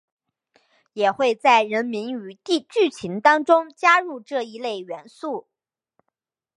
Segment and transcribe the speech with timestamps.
[0.93, 5.45] 也会在人名与剧情当中加入这一类元素。